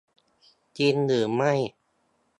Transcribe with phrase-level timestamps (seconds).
[0.77, 1.53] จริงหรือไม่?